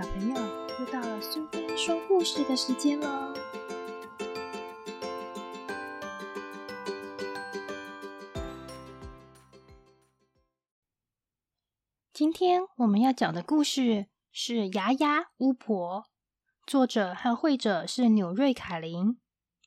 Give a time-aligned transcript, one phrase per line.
[0.00, 0.34] 小朋友，
[0.78, 3.34] 又到了苏菲说故事的时间喽！
[12.14, 16.04] 今天我们要讲的故事是《牙牙巫婆》，
[16.66, 19.20] 作者和绘者是纽瑞卡琳，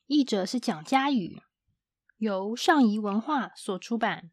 [0.08, 1.44] 译者是蒋佳宇，
[2.18, 4.32] 由上仪文化所出版。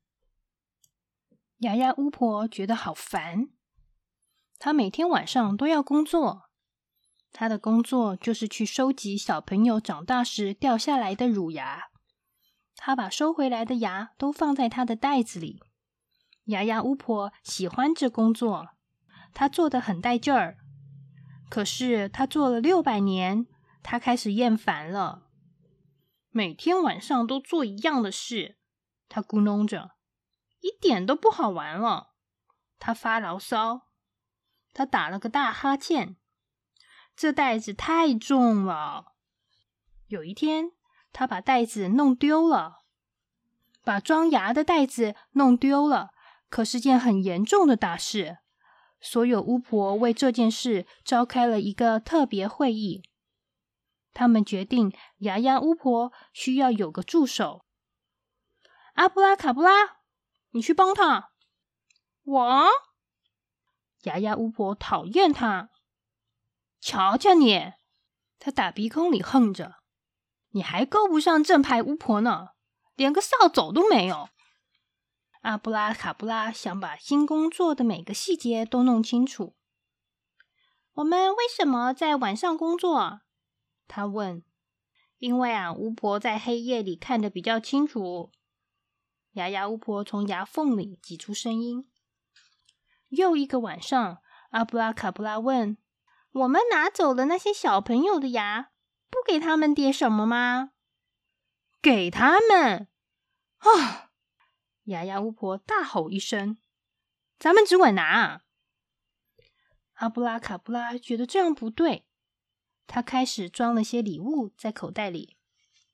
[1.58, 3.50] 牙牙巫婆觉得好烦。
[4.62, 6.50] 他每天晚上都要工作，
[7.32, 11.84] 他的工作就是去收集小朋友长大时掉下来的乳牙。
[12.76, 15.62] 他把收回来的牙都放在他的袋子里。
[16.44, 18.68] 牙牙巫婆喜欢这工作，
[19.32, 20.58] 她做的很带劲儿。
[21.48, 23.46] 可是她做了六百年，
[23.82, 25.22] 她开始厌烦了。
[26.28, 28.58] 每天晚上都做一样的事，
[29.08, 29.92] 他咕哝着，
[30.60, 32.10] 一点都不好玩了。
[32.78, 33.89] 他发牢骚。
[34.72, 36.16] 他打了个大哈欠，
[37.16, 39.14] 这袋子太重了。
[40.06, 40.72] 有一天，
[41.12, 42.82] 他把袋子弄丢了，
[43.84, 46.10] 把装牙的袋子弄丢了，
[46.48, 48.38] 可是件很严重的大事。
[49.00, 53.02] 所有巫婆为这件事召开了一个特别会议，
[54.12, 57.64] 他们决定牙牙巫婆需要有个助手。
[58.94, 59.70] 阿布拉卡布拉，
[60.50, 61.30] 你去帮他。
[62.24, 62.66] 我。
[64.02, 65.70] 牙牙巫婆讨厌他，
[66.80, 67.72] 瞧瞧你！
[68.38, 69.76] 他打鼻孔里哼着
[70.50, 72.50] ：“你还够不上正牌巫婆呢，
[72.94, 74.30] 连个扫帚都没有。”
[75.42, 79.56] 阿布拉卡布拉想把新工作的每个细节都弄清楚。
[80.94, 83.20] 我们为什么在晚上工作？
[83.88, 84.42] 他问。
[85.18, 88.32] 因为啊，巫婆在黑夜里看得比较清楚。
[89.32, 91.89] 牙牙巫婆从牙缝里挤出声音。
[93.10, 95.78] 又一个晚上，阿布拉卡布拉问
[96.32, 98.70] ：“我们拿走了那些小朋友的牙，
[99.08, 100.72] 不给他们点什么吗
[101.82, 102.88] ？”“给他们！”
[103.58, 104.10] 啊！
[104.84, 106.58] 牙牙巫婆大吼一声
[107.38, 108.42] ：“咱们只管拿！”
[109.94, 112.06] 阿布拉卡布拉觉得这样不对，
[112.86, 115.36] 他开始装了些礼物在口袋里。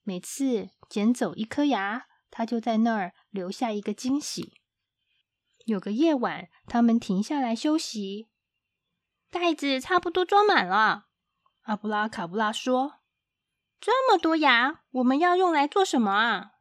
[0.03, 4.55] 每次捡走一颗牙，他就在那儿留下一个惊喜。
[5.67, 8.29] 有个夜晚，他们停下来休息。
[9.33, 11.09] 袋子差不多装满了，
[11.63, 13.01] 阿布拉卡布拉说
[13.81, 16.53] ：“这么多牙，我们要用来做什么啊？”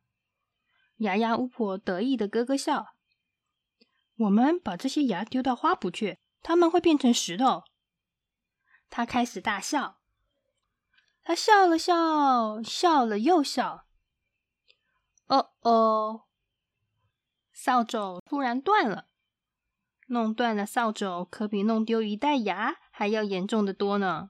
[0.97, 2.95] 牙牙巫婆得意的咯咯笑
[4.17, 7.63] ：“我们把这些牙丢到花圃去，它们会变成石头。”
[8.89, 9.99] 他开始大笑，
[11.23, 13.85] 他笑了笑，笑了又笑。
[15.27, 16.24] 哦哦。
[17.65, 19.07] 扫帚突然断了，
[20.05, 24.29] 弄断了扫帚可比弄丢一袋牙还要严重的多呢。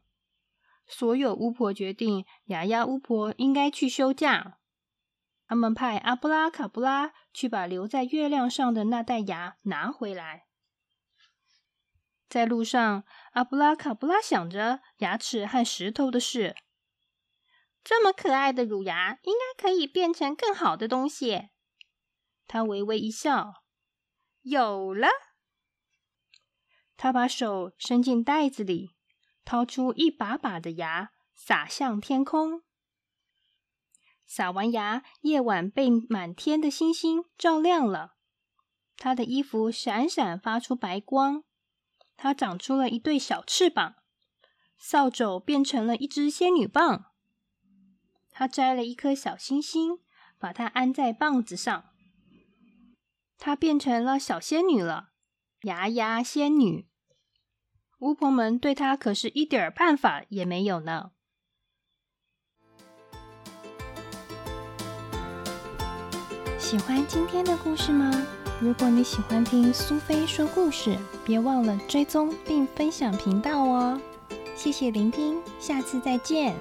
[0.88, 4.60] 所有巫婆决定，牙牙巫婆应该去休假。
[5.48, 10.46] 他们派阿布拉卡布拉去把留在月亮上的那袋牙拿回来。
[12.30, 13.04] 在路上，
[13.34, 16.56] 阿布拉卡布拉想着牙齿和石头的事。
[17.84, 21.50] 这么可爱的乳牙，应该可以变成更好的东西。
[22.48, 23.64] 他微微一笑，
[24.42, 25.08] 有了。
[26.98, 28.92] 他把手伸进袋子里，
[29.44, 32.64] 掏出一把把的牙，撒向天空。
[34.26, 38.16] 撒完牙，夜晚被满天的星星照亮了。
[38.98, 41.44] 他的衣服闪闪发出白光。
[42.18, 43.96] 他长出了一对小翅膀，
[44.78, 47.12] 扫帚变成了一只仙女棒。
[48.32, 50.00] 他摘了一颗小星星，
[50.40, 51.94] 把它安在棒子上。
[53.38, 55.10] 她变成了小仙女了，
[55.62, 56.88] 牙牙仙女。
[58.00, 61.12] 巫婆们对她可是一点办法也没有呢。
[66.60, 68.12] 喜欢今天的故事吗？
[68.60, 74.00] 如果你喜欢听苏菲说故事，别忘了追踪并分享频道哦。
[74.56, 76.56] 谢谢聆听，下次再见。